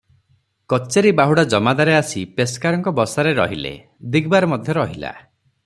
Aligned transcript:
କଚେରି 0.71 1.11
ବାହୁଡ଼ା 1.19 1.43
ଜମାଦାରେ 1.53 1.93
ଆସି 1.97 2.23
ପେସ୍କାରଙ୍କ 2.39 2.95
ବସାରେ 3.01 3.35
ରହିଲେ, 3.41 3.75
ଦିଗବାର 4.17 4.53
ମଧ୍ୟ 4.55 4.77
ରହିଲା। 4.83 5.13